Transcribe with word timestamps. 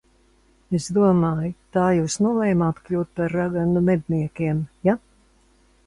Es 0.77 0.87
domāju, 0.97 1.51
tā 1.77 1.83
jūs 1.97 2.17
nolēmāt 2.29 2.83
kļūt 2.89 3.13
par 3.21 3.39
raganu 3.41 3.87
medniekiem, 3.91 4.67
ja? 4.91 4.99